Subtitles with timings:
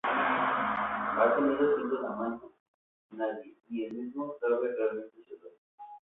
[1.15, 2.49] Ha tenido cientos de amantes,
[3.11, 5.53] nadie, ni el mismo sabe realmente su edad.